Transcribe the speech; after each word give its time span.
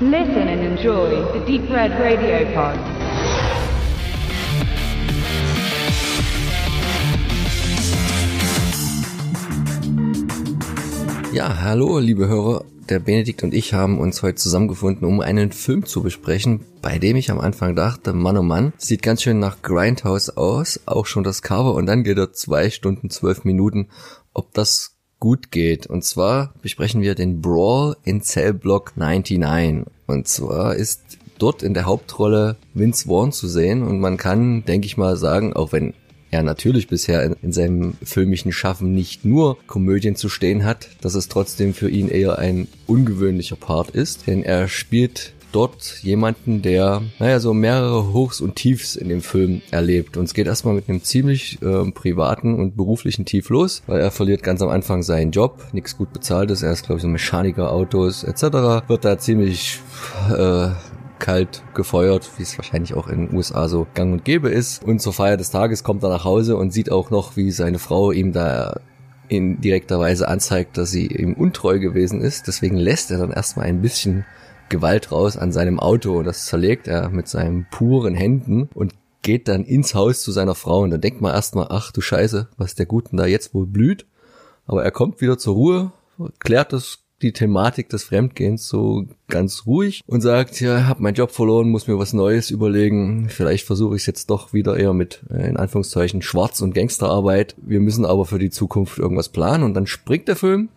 Listen 0.00 0.48
and 0.48 0.60
enjoy 0.60 1.22
the 1.32 1.38
Deep 1.46 1.70
Red 1.70 1.92
Radio 1.92 2.44
Pod. 2.52 2.76
Ja, 11.32 11.60
hallo, 11.60 12.00
liebe 12.00 12.26
Hörer. 12.26 12.64
Der 12.88 12.98
Benedikt 12.98 13.44
und 13.44 13.54
ich 13.54 13.72
haben 13.72 14.00
uns 14.00 14.24
heute 14.24 14.34
zusammengefunden, 14.34 15.06
um 15.06 15.20
einen 15.20 15.52
Film 15.52 15.86
zu 15.86 16.02
besprechen, 16.02 16.64
bei 16.82 16.98
dem 16.98 17.14
ich 17.14 17.30
am 17.30 17.38
Anfang 17.38 17.76
dachte, 17.76 18.12
Mann 18.12 18.36
oh 18.36 18.42
Mann, 18.42 18.72
sieht 18.76 19.00
ganz 19.00 19.22
schön 19.22 19.38
nach 19.38 19.62
Grindhouse 19.62 20.36
aus, 20.36 20.80
auch 20.86 21.06
schon 21.06 21.22
das 21.22 21.40
Cover 21.40 21.72
und 21.74 21.86
dann 21.86 22.02
geht 22.02 22.18
er 22.18 22.32
zwei 22.32 22.68
Stunden, 22.70 23.10
zwölf 23.10 23.44
Minuten, 23.44 23.90
ob 24.32 24.52
das 24.54 24.93
gut 25.24 25.50
geht. 25.50 25.86
Und 25.86 26.04
zwar 26.04 26.52
besprechen 26.60 27.00
wir 27.00 27.14
den 27.14 27.40
Brawl 27.40 27.96
in 28.04 28.20
Cell 28.20 28.52
Block 28.52 28.92
99. 28.96 29.86
Und 30.06 30.28
zwar 30.28 30.74
ist 30.74 31.00
dort 31.38 31.62
in 31.62 31.72
der 31.72 31.86
Hauptrolle 31.86 32.56
Vince 32.74 33.08
Vaughn 33.08 33.32
zu 33.32 33.48
sehen 33.48 33.84
und 33.84 34.00
man 34.00 34.18
kann, 34.18 34.66
denke 34.66 34.86
ich 34.86 34.98
mal, 34.98 35.16
sagen, 35.16 35.54
auch 35.54 35.72
wenn 35.72 35.94
er 36.30 36.42
natürlich 36.42 36.88
bisher 36.88 37.22
in, 37.22 37.36
in, 37.40 37.52
seinem 37.54 37.94
filmischen 38.02 38.52
Schaffen 38.52 38.92
nicht 38.92 39.24
nur 39.24 39.56
Komödien 39.66 40.14
zu 40.14 40.28
stehen 40.28 40.62
hat, 40.62 40.90
dass 41.00 41.14
es 41.14 41.30
trotzdem 41.30 41.72
für 41.72 41.88
ihn 41.88 42.08
eher 42.08 42.38
ein 42.38 42.68
ungewöhnlicher 42.86 43.56
Part 43.56 43.92
ist, 43.92 44.26
denn 44.26 44.42
er 44.42 44.68
spielt 44.68 45.32
dort 45.54 46.02
jemanden, 46.02 46.62
der, 46.62 47.02
naja, 47.18 47.38
so 47.38 47.54
mehrere 47.54 48.12
Hochs 48.12 48.40
und 48.40 48.56
Tiefs 48.56 48.96
in 48.96 49.08
dem 49.08 49.20
Film 49.20 49.62
erlebt. 49.70 50.16
Und 50.16 50.24
es 50.24 50.34
geht 50.34 50.46
erstmal 50.46 50.74
mit 50.74 50.88
einem 50.88 51.02
ziemlich 51.02 51.60
äh, 51.62 51.90
privaten 51.92 52.54
und 52.54 52.76
beruflichen 52.76 53.24
Tief 53.24 53.48
los, 53.50 53.82
weil 53.86 54.00
er 54.00 54.10
verliert 54.10 54.42
ganz 54.42 54.62
am 54.62 54.68
Anfang 54.68 55.02
seinen 55.02 55.30
Job, 55.30 55.64
nichts 55.72 55.96
gut 55.96 56.12
bezahltes, 56.12 56.62
er 56.62 56.72
ist, 56.72 56.86
glaube 56.86 56.96
ich, 56.96 57.02
so 57.02 57.08
Mechaniker, 57.08 57.72
Autos 57.72 58.24
etc., 58.24 58.42
wird 58.88 59.04
da 59.04 59.18
ziemlich 59.18 59.80
äh, 60.36 60.68
kalt 61.18 61.62
gefeuert, 61.74 62.28
wie 62.36 62.42
es 62.42 62.58
wahrscheinlich 62.58 62.94
auch 62.94 63.08
in 63.08 63.26
den 63.26 63.36
USA 63.36 63.68
so 63.68 63.86
gang 63.94 64.12
und 64.12 64.24
gäbe 64.24 64.50
ist. 64.50 64.84
Und 64.84 65.00
zur 65.00 65.12
Feier 65.12 65.36
des 65.36 65.50
Tages 65.50 65.84
kommt 65.84 66.02
er 66.02 66.10
nach 66.10 66.24
Hause 66.24 66.56
und 66.56 66.72
sieht 66.72 66.90
auch 66.90 67.10
noch, 67.10 67.36
wie 67.36 67.50
seine 67.50 67.78
Frau 67.78 68.12
ihm 68.12 68.32
da 68.32 68.80
in 69.28 69.60
direkter 69.60 69.98
Weise 69.98 70.28
anzeigt, 70.28 70.76
dass 70.76 70.90
sie 70.90 71.06
ihm 71.06 71.32
untreu 71.32 71.78
gewesen 71.78 72.20
ist. 72.20 72.46
Deswegen 72.46 72.76
lässt 72.76 73.10
er 73.10 73.18
dann 73.18 73.30
erstmal 73.30 73.66
ein 73.66 73.80
bisschen 73.80 74.24
Gewalt 74.74 75.12
raus 75.12 75.36
an 75.36 75.52
seinem 75.52 75.78
Auto 75.78 76.18
und 76.18 76.24
das 76.24 76.46
zerlegt 76.46 76.88
er 76.88 77.08
mit 77.10 77.28
seinen 77.28 77.66
puren 77.70 78.14
Händen 78.14 78.68
und 78.74 78.92
geht 79.22 79.46
dann 79.46 79.64
ins 79.64 79.94
Haus 79.94 80.20
zu 80.22 80.32
seiner 80.32 80.56
Frau 80.56 80.80
und 80.80 80.90
dann 80.90 81.00
denkt 81.00 81.20
man 81.20 81.32
erstmal, 81.32 81.68
ach 81.70 81.92
du 81.92 82.00
Scheiße, 82.00 82.48
was 82.56 82.74
der 82.74 82.86
Guten 82.86 83.16
da 83.16 83.26
jetzt 83.26 83.54
wohl 83.54 83.66
blüht. 83.66 84.06
Aber 84.66 84.82
er 84.82 84.90
kommt 84.90 85.20
wieder 85.20 85.38
zur 85.38 85.54
Ruhe, 85.54 85.92
klärt 86.40 86.72
das 86.72 87.04
die 87.22 87.32
Thematik 87.32 87.88
des 87.88 88.04
Fremdgehens 88.04 88.68
so 88.68 89.06
ganz 89.28 89.64
ruhig 89.64 90.02
und 90.06 90.20
sagt, 90.20 90.60
ja, 90.60 90.86
hab 90.88 90.98
meinen 91.00 91.14
Job 91.14 91.30
verloren, 91.30 91.70
muss 91.70 91.86
mir 91.86 91.98
was 91.98 92.12
Neues 92.12 92.50
überlegen. 92.50 93.28
Vielleicht 93.28 93.64
versuche 93.64 93.94
ich 93.94 94.02
es 94.02 94.06
jetzt 94.06 94.28
doch 94.28 94.52
wieder 94.52 94.76
eher 94.76 94.92
mit, 94.92 95.24
äh, 95.30 95.48
in 95.48 95.56
Anführungszeichen, 95.56 96.20
Schwarz- 96.20 96.60
und 96.60 96.74
Gangsterarbeit. 96.74 97.54
Wir 97.62 97.80
müssen 97.80 98.04
aber 98.04 98.26
für 98.26 98.38
die 98.40 98.50
Zukunft 98.50 98.98
irgendwas 98.98 99.28
planen 99.28 99.62
und 99.62 99.74
dann 99.74 99.86
springt 99.86 100.28
der 100.28 100.36
Film 100.36 100.68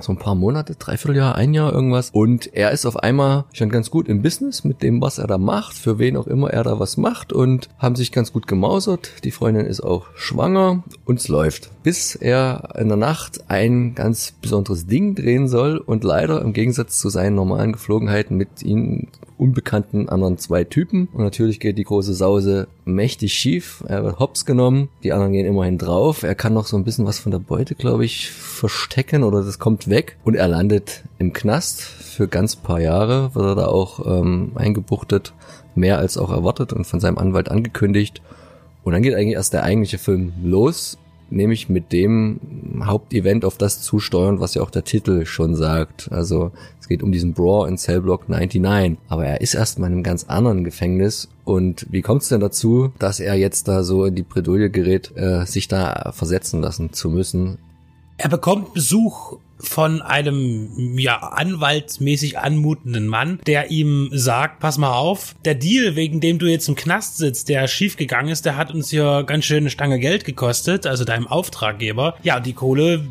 so 0.00 0.12
ein 0.12 0.18
paar 0.18 0.34
Monate, 0.34 0.74
dreiviertel 0.74 1.16
Jahr, 1.16 1.34
ein 1.34 1.54
Jahr 1.54 1.72
irgendwas. 1.72 2.10
Und 2.10 2.52
er 2.54 2.70
ist 2.70 2.86
auf 2.86 2.96
einmal 2.96 3.44
schon 3.52 3.70
ganz 3.70 3.90
gut 3.90 4.08
im 4.08 4.22
Business 4.22 4.64
mit 4.64 4.82
dem, 4.82 5.00
was 5.00 5.18
er 5.18 5.26
da 5.26 5.38
macht, 5.38 5.74
für 5.74 5.98
wen 5.98 6.16
auch 6.16 6.26
immer 6.26 6.50
er 6.50 6.64
da 6.64 6.78
was 6.78 6.96
macht 6.96 7.32
und 7.32 7.68
haben 7.78 7.96
sich 7.96 8.12
ganz 8.12 8.32
gut 8.32 8.46
gemausert. 8.46 9.24
Die 9.24 9.30
Freundin 9.30 9.66
ist 9.66 9.80
auch 9.80 10.06
schwanger 10.14 10.82
und 11.04 11.20
es 11.20 11.28
läuft. 11.28 11.70
Bis 11.82 12.14
er 12.14 12.74
in 12.78 12.88
der 12.88 12.96
Nacht 12.96 13.44
ein 13.48 13.94
ganz 13.94 14.32
besonderes 14.32 14.86
Ding 14.86 15.14
drehen 15.14 15.48
soll 15.48 15.78
und 15.78 16.04
leider 16.04 16.42
im 16.42 16.52
Gegensatz 16.52 16.98
zu 16.98 17.08
seinen 17.08 17.36
normalen 17.36 17.72
Geflogenheiten 17.72 18.36
mit 18.36 18.62
ihnen 18.62 19.08
unbekannten 19.38 20.08
anderen 20.08 20.38
zwei 20.38 20.64
Typen. 20.64 21.08
Und 21.12 21.22
natürlich 21.22 21.60
geht 21.60 21.78
die 21.78 21.84
große 21.84 22.14
Sause 22.14 22.68
mächtig 22.84 23.34
schief. 23.34 23.84
Er 23.86 24.04
wird 24.04 24.18
hops 24.18 24.44
genommen. 24.44 24.88
Die 25.02 25.12
anderen 25.12 25.32
gehen 25.32 25.46
immerhin 25.46 25.78
drauf. 25.78 26.22
Er 26.22 26.34
kann 26.34 26.54
noch 26.54 26.66
so 26.66 26.76
ein 26.76 26.84
bisschen 26.84 27.06
was 27.06 27.18
von 27.18 27.32
der 27.32 27.38
Beute, 27.38 27.74
glaube 27.74 28.04
ich, 28.04 28.30
verstecken 28.30 29.22
oder 29.22 29.42
das 29.42 29.58
kommt 29.58 29.88
weg. 29.88 30.16
Und 30.24 30.34
er 30.34 30.48
landet 30.48 31.04
im 31.18 31.32
Knast 31.32 31.80
für 31.80 32.28
ganz 32.28 32.56
paar 32.56 32.80
Jahre. 32.80 33.34
Wird 33.34 33.46
er 33.46 33.54
da 33.54 33.66
auch 33.66 34.04
ähm, 34.06 34.52
eingebuchtet. 34.54 35.34
Mehr 35.74 35.98
als 35.98 36.16
auch 36.16 36.30
erwartet 36.30 36.72
und 36.72 36.86
von 36.86 37.00
seinem 37.00 37.18
Anwalt 37.18 37.50
angekündigt. 37.50 38.22
Und 38.82 38.92
dann 38.92 39.02
geht 39.02 39.14
eigentlich 39.14 39.34
erst 39.34 39.52
der 39.52 39.64
eigentliche 39.64 39.98
Film 39.98 40.32
los 40.42 40.96
nämlich 41.30 41.68
mit 41.68 41.92
dem 41.92 42.40
Hauptevent 42.84 43.44
auf 43.44 43.58
das 43.58 43.82
zusteuern, 43.82 44.40
was 44.40 44.54
ja 44.54 44.62
auch 44.62 44.70
der 44.70 44.84
Titel 44.84 45.24
schon 45.26 45.54
sagt. 45.54 46.10
Also 46.12 46.52
es 46.80 46.88
geht 46.88 47.02
um 47.02 47.12
diesen 47.12 47.32
Brawl 47.32 47.68
in 47.68 47.78
Cellblock 47.78 48.28
99. 48.28 48.98
Aber 49.08 49.26
er 49.26 49.40
ist 49.40 49.54
erstmal 49.54 49.88
in 49.90 49.94
einem 49.94 50.02
ganz 50.02 50.24
anderen 50.24 50.64
Gefängnis. 50.64 51.28
Und 51.44 51.86
wie 51.90 52.02
kommt 52.02 52.22
es 52.22 52.28
denn 52.28 52.40
dazu, 52.40 52.92
dass 52.98 53.20
er 53.20 53.34
jetzt 53.34 53.68
da 53.68 53.82
so 53.82 54.04
in 54.04 54.14
die 54.14 54.22
Bredouille 54.22 54.70
gerät, 54.70 55.12
äh, 55.16 55.44
sich 55.46 55.68
da 55.68 56.12
versetzen 56.14 56.60
lassen 56.60 56.92
zu 56.92 57.10
müssen? 57.10 57.58
Er 58.18 58.28
bekommt 58.28 58.72
Besuch 58.72 59.38
von 59.58 60.02
einem 60.02 60.98
ja 60.98 61.18
anwaltsmäßig 61.18 62.38
anmutenden 62.38 63.06
Mann, 63.06 63.40
der 63.46 63.70
ihm 63.70 64.10
sagt, 64.12 64.60
pass 64.60 64.78
mal 64.78 64.92
auf, 64.92 65.34
der 65.44 65.54
Deal, 65.54 65.96
wegen 65.96 66.20
dem 66.20 66.38
du 66.38 66.46
jetzt 66.46 66.68
im 66.68 66.74
Knast 66.74 67.18
sitzt, 67.18 67.48
der 67.48 67.66
schiefgegangen 67.68 68.30
ist, 68.30 68.44
der 68.44 68.56
hat 68.56 68.72
uns 68.72 68.90
hier 68.90 69.24
ganz 69.26 69.44
schön 69.44 69.58
eine 69.58 69.70
Stange 69.70 69.98
Geld 69.98 70.24
gekostet, 70.24 70.86
also 70.86 71.04
deinem 71.04 71.26
Auftraggeber. 71.26 72.16
Ja, 72.22 72.40
die 72.40 72.52
Kohle 72.52 73.06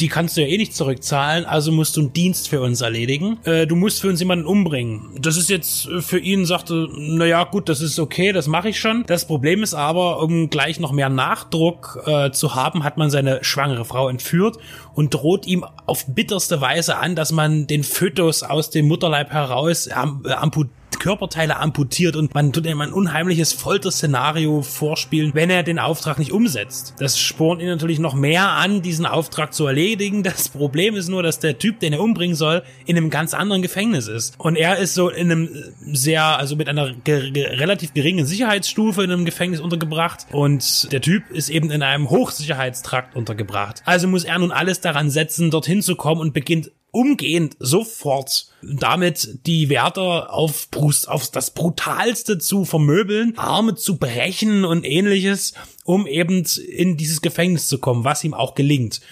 die 0.00 0.08
kannst 0.08 0.36
du 0.36 0.42
ja 0.42 0.46
eh 0.46 0.56
nicht 0.58 0.74
zurückzahlen, 0.74 1.44
also 1.44 1.72
musst 1.72 1.96
du 1.96 2.02
einen 2.02 2.12
Dienst 2.12 2.48
für 2.48 2.60
uns 2.60 2.80
erledigen. 2.80 3.38
Äh, 3.44 3.66
du 3.66 3.76
musst 3.76 4.00
für 4.00 4.08
uns 4.08 4.20
jemanden 4.20 4.46
umbringen. 4.46 5.10
Das 5.18 5.36
ist 5.36 5.48
jetzt 5.48 5.86
äh, 5.86 6.02
für 6.02 6.18
ihn, 6.18 6.44
sagte, 6.44 6.88
naja, 6.96 7.44
gut, 7.44 7.68
das 7.68 7.80
ist 7.80 7.98
okay, 7.98 8.32
das 8.32 8.46
mache 8.46 8.68
ich 8.68 8.80
schon. 8.80 9.04
Das 9.06 9.26
Problem 9.26 9.62
ist 9.62 9.74
aber, 9.74 10.22
um 10.22 10.50
gleich 10.50 10.80
noch 10.80 10.92
mehr 10.92 11.08
Nachdruck 11.08 12.02
äh, 12.06 12.30
zu 12.30 12.54
haben, 12.54 12.84
hat 12.84 12.98
man 12.98 13.10
seine 13.10 13.42
schwangere 13.42 13.84
Frau 13.84 14.08
entführt 14.08 14.58
und 14.94 15.14
droht 15.14 15.46
ihm 15.46 15.64
auf 15.86 16.06
bitterste 16.06 16.60
Weise 16.60 16.96
an, 16.96 17.16
dass 17.16 17.32
man 17.32 17.66
den 17.66 17.82
Fötus 17.82 18.42
aus 18.42 18.70
dem 18.70 18.88
Mutterleib 18.88 19.30
heraus 19.30 19.88
am, 19.88 20.22
äh, 20.26 20.32
amputiert 20.32 20.85
Körperteile 21.06 21.58
amputiert 21.58 22.16
und 22.16 22.34
man 22.34 22.52
tut 22.52 22.66
ihm 22.66 22.80
ein 22.80 22.92
unheimliches 22.92 23.52
Folterszenario 23.52 24.62
vorspielen, 24.62 25.34
wenn 25.34 25.50
er 25.50 25.62
den 25.62 25.78
Auftrag 25.78 26.18
nicht 26.18 26.32
umsetzt. 26.32 26.94
Das 26.98 27.16
spornt 27.16 27.62
ihn 27.62 27.68
natürlich 27.68 28.00
noch 28.00 28.14
mehr 28.14 28.48
an, 28.48 28.82
diesen 28.82 29.06
Auftrag 29.06 29.54
zu 29.54 29.68
erledigen. 29.68 30.24
Das 30.24 30.48
Problem 30.48 30.96
ist 30.96 31.08
nur, 31.08 31.22
dass 31.22 31.38
der 31.38 31.60
Typ, 31.60 31.78
den 31.78 31.92
er 31.92 32.00
umbringen 32.00 32.34
soll, 32.34 32.64
in 32.86 32.96
einem 32.96 33.08
ganz 33.08 33.34
anderen 33.34 33.62
Gefängnis 33.62 34.08
ist. 34.08 34.34
Und 34.38 34.56
er 34.56 34.78
ist 34.78 34.94
so 34.94 35.08
in 35.08 35.30
einem 35.30 35.48
sehr, 35.92 36.24
also 36.24 36.56
mit 36.56 36.68
einer 36.68 36.92
ge 36.92 37.30
ge 37.30 37.46
relativ 37.54 37.94
geringen 37.94 38.26
Sicherheitsstufe 38.26 39.04
in 39.04 39.12
einem 39.12 39.24
Gefängnis 39.24 39.60
untergebracht 39.60 40.26
und 40.32 40.90
der 40.90 41.02
Typ 41.02 41.30
ist 41.30 41.50
eben 41.50 41.70
in 41.70 41.84
einem 41.84 42.10
Hochsicherheitstrakt 42.10 43.14
untergebracht. 43.14 43.80
Also 43.84 44.08
muss 44.08 44.24
er 44.24 44.40
nun 44.40 44.50
alles 44.50 44.80
daran 44.80 45.10
setzen, 45.10 45.52
dorthin 45.52 45.82
zu 45.82 45.94
kommen 45.94 46.20
und 46.20 46.34
beginnt 46.34 46.72
umgehend 46.96 47.56
sofort 47.58 48.46
damit 48.62 49.40
die 49.46 49.68
Wärter 49.68 50.32
auf, 50.32 50.70
Brust, 50.70 51.10
auf 51.10 51.30
das 51.30 51.50
Brutalste 51.50 52.38
zu 52.38 52.64
vermöbeln, 52.64 53.34
Arme 53.36 53.74
zu 53.74 53.98
brechen 53.98 54.64
und 54.64 54.86
ähnliches, 54.86 55.52
um 55.84 56.06
eben 56.06 56.44
in 56.66 56.96
dieses 56.96 57.20
Gefängnis 57.20 57.68
zu 57.68 57.78
kommen, 57.78 58.04
was 58.04 58.24
ihm 58.24 58.32
auch 58.32 58.54
gelingt. 58.54 59.02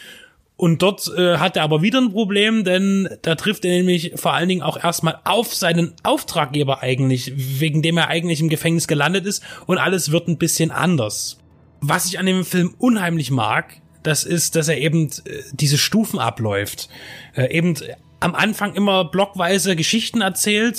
Und 0.57 0.81
dort 0.81 1.13
äh, 1.15 1.37
hat 1.37 1.59
er 1.59 1.63
aber 1.63 1.83
wieder 1.83 2.01
ein 2.01 2.13
Problem, 2.13 2.65
denn 2.65 3.07
da 3.21 3.35
trifft 3.35 3.67
er 3.67 3.73
nämlich 3.73 4.13
vor 4.15 4.33
allen 4.33 4.49
Dingen 4.49 4.63
auch 4.63 4.83
erstmal 4.83 5.21
auf 5.25 5.55
seinen 5.55 5.93
Auftraggeber 6.05 6.83
eigentlich, 6.83 7.33
wegen 7.37 7.83
dem 7.83 7.99
er 7.99 8.09
eigentlich 8.09 8.41
im 8.41 8.49
Gefängnis 8.49 8.89
gelandet 8.89 9.27
ist 9.27 9.43
und 9.67 9.77
alles 9.77 10.11
wird 10.11 10.27
ein 10.29 10.39
bisschen 10.39 10.71
anders. 10.71 11.39
Was 11.83 12.07
ich 12.07 12.19
an 12.19 12.25
dem 12.25 12.47
Film 12.47 12.75
unheimlich 12.79 13.31
mag, 13.31 13.83
das 14.05 14.23
ist, 14.23 14.55
dass 14.55 14.69
er 14.69 14.79
eben 14.79 15.09
äh, 15.25 15.43
diese 15.53 15.79
Stufen 15.79 16.21
abläuft. 16.21 16.89
Äh, 17.35 17.53
eben 17.53 17.75
am 18.21 18.35
Anfang 18.35 18.75
immer 18.75 19.05
blockweise 19.05 19.75
Geschichten 19.75 20.21
erzählt, 20.21 20.79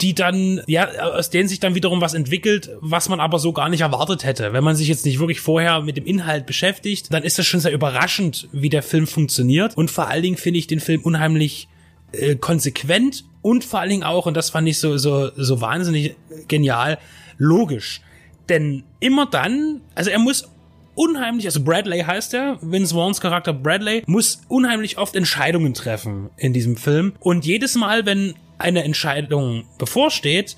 die 0.00 0.14
dann, 0.14 0.62
ja, 0.66 0.88
aus 0.88 1.30
denen 1.30 1.48
sich 1.48 1.60
dann 1.60 1.74
wiederum 1.74 2.00
was 2.00 2.14
entwickelt, 2.14 2.70
was 2.80 3.08
man 3.08 3.20
aber 3.20 3.38
so 3.38 3.52
gar 3.52 3.68
nicht 3.68 3.82
erwartet 3.82 4.24
hätte. 4.24 4.52
Wenn 4.52 4.64
man 4.64 4.74
sich 4.74 4.88
jetzt 4.88 5.04
nicht 5.04 5.20
wirklich 5.20 5.40
vorher 5.40 5.80
mit 5.82 5.96
dem 5.96 6.06
Inhalt 6.06 6.46
beschäftigt, 6.46 7.12
dann 7.12 7.22
ist 7.22 7.38
das 7.38 7.46
schon 7.46 7.60
sehr 7.60 7.72
überraschend, 7.72 8.48
wie 8.52 8.70
der 8.70 8.82
Film 8.82 9.06
funktioniert. 9.06 9.76
Und 9.76 9.90
vor 9.90 10.08
allen 10.08 10.22
Dingen 10.22 10.36
finde 10.36 10.58
ich 10.58 10.66
den 10.66 10.80
Film 10.80 11.02
unheimlich 11.02 11.68
äh, 12.12 12.36
konsequent 12.36 13.24
und 13.42 13.64
vor 13.64 13.80
allen 13.80 13.90
Dingen 13.90 14.02
auch, 14.02 14.26
und 14.26 14.36
das 14.36 14.50
fand 14.50 14.68
ich 14.68 14.78
so, 14.78 14.96
so, 14.98 15.30
so 15.36 15.60
wahnsinnig 15.60 16.16
genial, 16.48 16.98
logisch. 17.38 18.00
Denn 18.48 18.84
immer 18.98 19.26
dann, 19.26 19.82
also 19.94 20.10
er 20.10 20.18
muss 20.18 20.48
unheimlich, 20.94 21.46
also 21.46 21.62
Bradley 21.62 22.00
heißt 22.00 22.34
er, 22.34 22.58
Vince 22.60 22.94
Vaughns 22.94 23.20
Charakter 23.20 23.52
Bradley, 23.52 24.02
muss 24.06 24.42
unheimlich 24.48 24.98
oft 24.98 25.14
Entscheidungen 25.16 25.74
treffen 25.74 26.30
in 26.36 26.52
diesem 26.52 26.76
Film. 26.76 27.14
Und 27.20 27.44
jedes 27.44 27.74
Mal, 27.74 28.06
wenn 28.06 28.34
eine 28.58 28.84
Entscheidung 28.84 29.64
bevorsteht, 29.78 30.56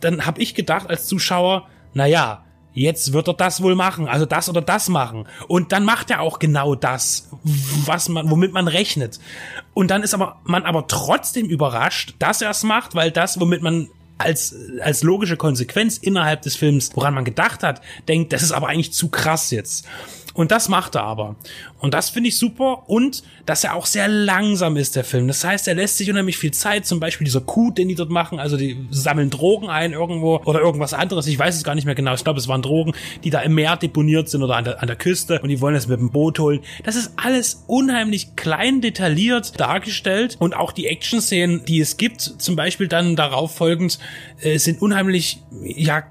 dann 0.00 0.26
habe 0.26 0.42
ich 0.42 0.54
gedacht 0.54 0.90
als 0.90 1.06
Zuschauer, 1.06 1.68
na 1.94 2.06
ja, 2.06 2.44
jetzt 2.74 3.12
wird 3.12 3.28
er 3.28 3.34
das 3.34 3.62
wohl 3.62 3.74
machen, 3.74 4.08
also 4.08 4.26
das 4.26 4.48
oder 4.48 4.60
das 4.60 4.88
machen. 4.88 5.26
Und 5.48 5.72
dann 5.72 5.84
macht 5.84 6.10
er 6.10 6.20
auch 6.20 6.38
genau 6.38 6.74
das, 6.74 7.30
was 7.86 8.08
man, 8.08 8.30
womit 8.30 8.52
man 8.52 8.68
rechnet. 8.68 9.20
Und 9.72 9.90
dann 9.90 10.02
ist 10.02 10.12
aber 10.12 10.40
man 10.44 10.64
aber 10.64 10.86
trotzdem 10.86 11.46
überrascht, 11.46 12.16
dass 12.18 12.42
er 12.42 12.50
es 12.50 12.64
macht, 12.64 12.94
weil 12.94 13.10
das, 13.10 13.40
womit 13.40 13.62
man 13.62 13.88
als, 14.18 14.54
als 14.80 15.02
logische 15.02 15.36
Konsequenz 15.36 15.98
innerhalb 15.98 16.42
des 16.42 16.56
Films, 16.56 16.90
woran 16.94 17.14
man 17.14 17.24
gedacht 17.24 17.62
hat, 17.62 17.80
denkt, 18.08 18.32
das 18.32 18.42
ist 18.42 18.52
aber 18.52 18.68
eigentlich 18.68 18.92
zu 18.92 19.08
krass 19.08 19.50
jetzt. 19.50 19.86
Und 20.34 20.50
das 20.50 20.68
macht 20.68 20.96
er 20.96 21.04
aber. 21.04 21.36
Und 21.78 21.94
das 21.94 22.10
finde 22.10 22.28
ich 22.28 22.38
super. 22.38 22.88
Und 22.88 23.22
dass 23.46 23.62
er 23.62 23.74
auch 23.74 23.86
sehr 23.86 24.08
langsam 24.08 24.76
ist, 24.76 24.96
der 24.96 25.04
Film. 25.04 25.28
Das 25.28 25.44
heißt, 25.44 25.68
er 25.68 25.76
lässt 25.76 25.96
sich 25.96 26.10
unheimlich 26.10 26.38
viel 26.38 26.50
Zeit. 26.50 26.86
Zum 26.86 26.98
Beispiel 26.98 27.24
dieser 27.24 27.40
Coup, 27.40 27.72
den 27.72 27.86
die 27.86 27.94
dort 27.94 28.10
machen. 28.10 28.40
Also 28.40 28.56
die 28.56 28.84
sammeln 28.90 29.30
Drogen 29.30 29.70
ein 29.70 29.92
irgendwo 29.92 30.40
oder 30.44 30.60
irgendwas 30.60 30.92
anderes. 30.92 31.28
Ich 31.28 31.38
weiß 31.38 31.54
es 31.54 31.62
gar 31.62 31.76
nicht 31.76 31.84
mehr 31.84 31.94
genau. 31.94 32.14
Ich 32.14 32.24
glaube, 32.24 32.40
es 32.40 32.48
waren 32.48 32.62
Drogen, 32.62 32.94
die 33.22 33.30
da 33.30 33.40
im 33.40 33.54
Meer 33.54 33.76
deponiert 33.76 34.28
sind 34.28 34.42
oder 34.42 34.56
an 34.56 34.64
der, 34.64 34.82
an 34.82 34.88
der 34.88 34.96
Küste. 34.96 35.40
Und 35.40 35.50
die 35.50 35.60
wollen 35.60 35.76
es 35.76 35.86
mit 35.86 36.00
dem 36.00 36.10
Boot 36.10 36.40
holen. 36.40 36.60
Das 36.82 36.96
ist 36.96 37.12
alles 37.16 37.62
unheimlich 37.68 38.34
klein 38.34 38.80
detailliert 38.80 39.60
dargestellt. 39.60 40.36
Und 40.40 40.56
auch 40.56 40.72
die 40.72 40.88
Action-Szenen, 40.88 41.64
die 41.64 41.78
es 41.78 41.96
gibt, 41.96 42.20
zum 42.20 42.56
Beispiel 42.56 42.88
dann 42.88 43.14
darauf 43.14 43.54
folgend, 43.54 44.00
äh, 44.40 44.58
sind 44.58 44.82
unheimlich, 44.82 45.42
ja, 45.62 46.02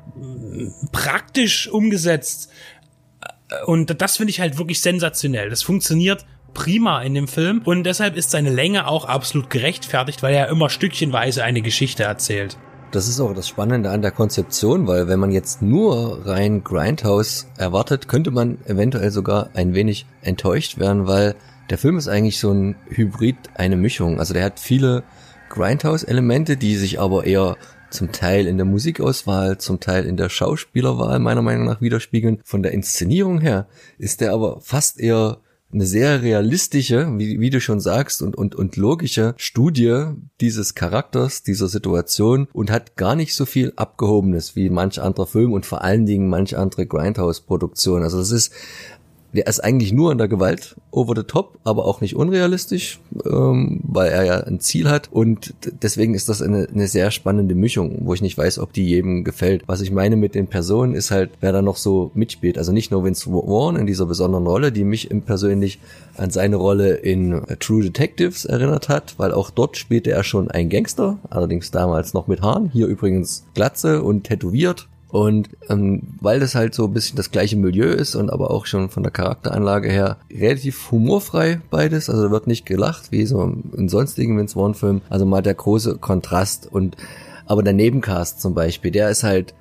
praktisch 0.92 1.68
umgesetzt 1.68 2.50
und 3.66 4.02
das 4.02 4.18
finde 4.18 4.32
ich 4.32 4.40
halt 4.40 4.58
wirklich 4.58 4.82
sensationell. 4.82 5.50
Das 5.50 5.64
funktioniert 5.64 6.26
prima 6.54 7.02
in 7.02 7.14
dem 7.14 7.28
Film 7.28 7.62
und 7.66 7.84
deshalb 7.84 8.16
ist 8.16 8.32
seine 8.32 8.52
Länge 8.52 8.88
auch 8.88 9.06
absolut 9.06 9.50
gerechtfertigt, 9.50 10.22
weil 10.24 10.36
er 10.36 10.50
immer 10.50 10.70
stückchenweise 10.70 11.44
eine 11.44 11.62
Geschichte 11.62 12.04
erzählt. 12.04 12.58
Das 12.92 13.08
ist 13.08 13.20
auch 13.20 13.34
das 13.34 13.48
Spannende 13.48 13.90
an 13.90 14.04
der 14.04 14.12
Konzeption, 14.12 14.86
weil 14.86 15.08
wenn 15.08 15.20
man 15.20 15.32
jetzt 15.32 15.64
nur 15.64 16.28
rein 16.28 16.64
Grindhouse 16.64 17.48
erwartet, 17.58 18.08
könnte 18.08 18.30
man 18.30 18.60
eventuell 18.66 19.10
sogar 19.10 19.50
ein 19.56 19.74
wenig 19.74 20.06
enttäuscht 20.22 20.78
werden, 20.78 21.08
weil 21.08 21.34
der 21.72 21.80
Film 21.80 21.98
ist 21.98 22.08
eigentlich 22.08 22.40
so 22.40 22.52
ein 22.52 22.76
Hybrid, 22.90 23.36
eine 23.56 23.78
Mischung. 23.78 24.20
Also 24.20 24.36
der 24.36 24.44
hat 24.44 24.60
viele 24.60 25.02
Grindhouse-Elemente, 25.50 26.56
die 26.56 26.76
sich 26.76 27.00
aber 27.00 27.26
eher 27.26 27.58
zum 27.94 28.12
Teil 28.12 28.48
in 28.48 28.58
der 28.58 28.66
Musikauswahl, 28.66 29.58
zum 29.58 29.80
Teil 29.80 30.06
in 30.06 30.18
der 30.18 30.30
Schauspielerwahl 30.30 31.20
meiner 31.20 31.42
Meinung 31.42 31.66
nach 31.66 31.82
widerspiegeln. 31.82 32.40
Von 32.44 32.64
der 32.64 32.74
Inszenierung 32.74 33.40
her 33.40 33.68
ist 33.98 34.22
der 34.22 34.34
aber 34.34 34.60
fast 34.62 35.00
eher 35.00 35.40
eine 35.74 35.86
sehr 35.86 36.22
realistische, 36.22 37.08
wie, 37.18 37.40
wie 37.40 37.50
du 37.50 37.60
schon 37.60 37.80
sagst, 37.80 38.22
und, 38.22 38.36
und, 38.36 38.56
und 38.56 38.76
logische 38.76 39.34
Studie 39.38 40.06
dieses 40.40 40.76
Charakters, 40.76 41.44
dieser 41.44 41.68
Situation 41.68 42.48
und 42.54 42.70
hat 42.70 42.96
gar 42.96 43.16
nicht 43.16 43.36
so 43.36 43.46
viel 43.46 43.74
Abgehobenes 43.76 44.56
wie 44.56 44.70
manch 44.70 45.02
anderer 45.02 45.26
Film 45.26 45.52
und 45.54 45.66
vor 45.66 45.84
allen 45.84 46.06
Dingen 46.06 46.30
manch 46.30 46.56
andere 46.58 46.86
Grindhouse-Produktion. 46.86 48.04
Also 48.04 48.20
das 48.20 48.32
ist 48.32 48.54
der 49.34 49.48
ist 49.48 49.60
eigentlich 49.60 49.92
nur 49.92 50.12
in 50.12 50.18
der 50.18 50.28
Gewalt 50.28 50.76
over 50.92 51.14
the 51.16 51.24
top, 51.24 51.58
aber 51.64 51.86
auch 51.86 52.02
nicht 52.02 52.16
unrealistisch, 52.16 53.00
ähm, 53.26 53.82
weil 53.84 54.12
er 54.12 54.24
ja 54.26 54.40
ein 54.42 54.60
Ziel 54.60 54.90
hat 54.90 55.10
und 55.12 55.54
deswegen 55.82 56.14
ist 56.14 56.30
das 56.30 56.42
eine, 56.42 56.68
eine 56.72 56.88
sehr 56.88 57.12
spannende 57.12 57.56
Mischung, 57.56 58.02
wo 58.02 58.14
ich 58.14 58.22
nicht 58.22 58.38
weiß, 58.38 58.60
ob 58.60 58.74
die 58.74 58.86
jedem 58.86 59.24
gefällt. 59.24 59.64
Was 59.66 59.82
ich 59.82 59.92
meine 59.92 60.16
mit 60.16 60.36
den 60.36 60.48
Personen 60.48 60.94
ist 60.94 61.12
halt, 61.12 61.32
wer 61.42 61.52
da 61.52 61.62
noch 61.62 61.78
so 61.78 62.12
mitspielt. 62.14 62.58
Also 62.58 62.72
nicht 62.72 62.92
nur 62.92 63.04
Vince 63.04 63.30
Vaughn 63.30 63.76
in 63.76 63.88
dieser 63.88 64.06
besonderen 64.06 64.46
Rolle, 64.46 64.72
die 64.72 64.84
mich 64.84 65.10
persönlich 65.26 65.80
an 66.16 66.30
seine 66.30 66.58
Rolle 66.58 66.96
in 66.96 67.42
True 67.60 67.84
Detectives 67.84 68.46
erinnert 68.46 68.90
hat, 68.90 69.16
weil 69.18 69.32
auch 69.32 69.50
dort 69.50 69.78
spielte 69.78 70.12
er 70.12 70.24
schon 70.24 70.52
ein 70.52 70.70
Gangster, 70.70 71.18
allerdings 71.30 71.72
damals 71.72 72.14
noch 72.14 72.28
mit 72.28 72.42
Haaren, 72.42 72.70
hier 72.72 72.88
übrigens 72.88 73.46
Glatze 73.54 74.04
und 74.04 74.26
tätowiert 74.26 74.88
und 75.14 75.50
ähm, 75.70 76.02
weil 76.22 76.40
das 76.40 76.56
halt 76.56 76.74
so 76.74 76.86
ein 76.86 76.94
bisschen 76.94 77.18
das 77.18 77.30
gleiche 77.30 77.56
Milieu 77.56 77.86
ist 77.86 78.16
und 78.16 78.32
aber 78.32 78.50
auch 78.50 78.66
schon 78.66 78.90
von 78.90 79.04
der 79.04 79.12
Charakteranlage 79.12 79.88
her 79.88 80.18
relativ 80.32 80.90
humorfrei 80.90 81.62
beides, 81.70 82.10
also 82.10 82.32
wird 82.32 82.48
nicht 82.48 82.66
gelacht 82.66 83.12
wie 83.12 83.28
so 83.28 83.54
in 83.78 83.90
sonstigen 83.90 84.36
Vince 84.40 84.56
Vaughn 84.56 84.74
Filmen, 84.74 85.04
also 85.12 85.28
mal 85.28 85.44
der 85.44 85.54
große 85.54 86.00
Kontrast 86.00 86.66
und 86.66 86.98
aber 87.46 87.62
der 87.62 87.74
Nebencast 87.74 88.42
zum 88.42 88.56
Beispiel, 88.56 88.90
der 88.90 89.12
ist 89.12 89.22
halt 89.22 89.54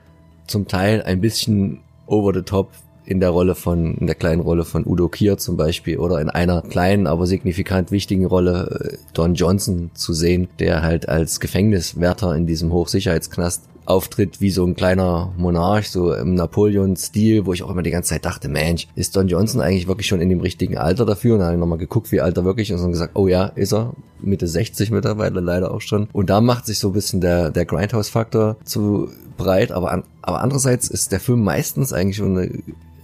zum 0.47 0.69
Teil 0.69 1.03
ein 1.03 1.21
bisschen 1.21 1.81
over 2.07 2.33
the 2.33 2.41
top 2.41 2.71
in 3.05 3.21
der 3.21 3.31
Rolle 3.31 3.55
von, 3.55 3.97
in 3.97 4.07
der 4.07 4.15
kleinen 4.15 4.41
Rolle 4.41 4.65
von 4.65 4.87
Udo 4.87 5.09
Kier 5.09 5.39
zum 5.39 5.57
Beispiel 5.57 5.99
oder 5.99 6.21
in 6.21 6.31
einer 6.31 6.63
kleinen, 6.63 7.07
aber 7.07 7.27
signifikant 7.27 7.91
wichtigen 7.91 8.27
Rolle 8.27 8.93
äh, 8.93 8.97
Don 9.15 9.35
Johnson 9.35 9.91
zu 9.95 10.13
sehen, 10.13 10.49
der 10.59 10.83
halt 10.83 11.09
als 11.09 11.41
Gefängniswärter 11.41 12.35
in 12.37 12.47
diesem 12.47 12.73
Hochsicherheitsknast 12.73 13.65
auftritt 13.85 14.41
wie 14.41 14.51
so 14.51 14.65
ein 14.65 14.77
kleiner 14.77 15.33
Monarch, 15.37 15.91
so 15.91 16.15
im 16.15 16.35
Napoleon-Stil, 16.35 17.47
wo 17.47 17.53
ich 17.53 17.63
auch 17.63 17.71
immer 17.71 17.83
die 17.83 17.91
ganze 17.91 18.11
Zeit 18.11 18.25
dachte, 18.25 18.49
Mensch, 18.49 18.87
ist 18.95 19.17
Don 19.17 19.29
Johnson 19.29 19.61
eigentlich 19.61 19.89
wirklich 19.89 20.07
schon 20.07 20.21
in 20.21 20.29
dem 20.29 20.41
richtigen 20.41 20.79
Alter 20.79 21.05
dafür? 21.05 21.35
Und 21.35 21.41
dann 21.41 21.47
habe 21.47 21.57
ich 21.57 21.61
nochmal 21.61 21.79
geguckt, 21.79 22.13
wie 22.13 22.21
alt 22.21 22.37
er 22.37 22.45
wirklich 22.45 22.71
ist 22.71 22.81
und 22.81 22.93
gesagt, 22.93 23.17
oh 23.17 23.27
ja, 23.27 23.47
ist 23.47 23.73
er. 23.73 23.93
Mitte 24.23 24.47
60 24.47 24.91
mittlerweile 24.91 25.41
leider 25.41 25.73
auch 25.73 25.81
schon. 25.81 26.09
Und 26.13 26.31
da 26.31 26.41
macht 26.41 26.67
sich 26.67 26.79
so 26.79 26.89
ein 26.89 26.95
bisschen 26.95 27.21
der, 27.21 27.51
der 27.51 27.65
Grindhouse-Faktor 27.65 28.57
zu 28.65 29.09
breit, 29.37 29.73
aber, 29.73 29.93
an, 29.93 30.05
aber 30.23 30.41
andererseits 30.41 30.89
ist 30.89 31.13
der 31.13 31.21
Film 31.21 31.43
meistens 31.43 31.93
eigentlich 31.93 32.17
schon 32.17 32.39
eine 32.39 32.63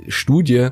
Studie, 0.08 0.68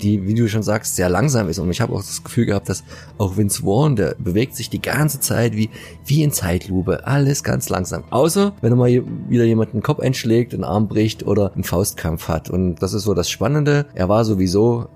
die, 0.00 0.26
wie 0.26 0.34
du 0.34 0.48
schon 0.48 0.62
sagst, 0.62 0.96
sehr 0.96 1.08
langsam 1.08 1.48
ist. 1.48 1.58
Und 1.58 1.70
ich 1.70 1.80
habe 1.80 1.92
auch 1.92 2.02
das 2.02 2.22
Gefühl 2.22 2.46
gehabt, 2.46 2.68
dass 2.68 2.84
auch 3.18 3.36
Vince 3.36 3.62
Vaughn, 3.62 3.96
der 3.96 4.14
bewegt 4.18 4.54
sich 4.54 4.70
die 4.70 4.80
ganze 4.80 5.20
Zeit 5.20 5.56
wie, 5.56 5.70
wie 6.06 6.22
in 6.22 6.30
Zeitlupe. 6.30 7.06
Alles 7.06 7.42
ganz 7.42 7.68
langsam. 7.68 8.04
Außer, 8.10 8.52
wenn 8.60 8.72
er 8.72 8.76
mal 8.76 9.02
wieder 9.28 9.44
jemanden 9.44 9.78
den 9.78 9.82
Kopf 9.82 10.00
einschlägt, 10.00 10.54
einen 10.54 10.64
Arm 10.64 10.88
bricht 10.88 11.26
oder 11.26 11.52
einen 11.52 11.64
Faustkampf 11.64 12.28
hat. 12.28 12.48
Und 12.48 12.76
das 12.76 12.94
ist 12.94 13.02
so 13.02 13.14
das 13.14 13.28
Spannende. 13.28 13.86
Er 13.94 14.08
war 14.08 14.24
sowieso 14.24 14.88